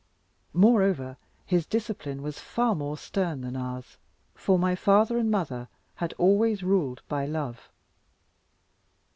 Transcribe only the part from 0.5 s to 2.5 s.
Moreover, his discipline was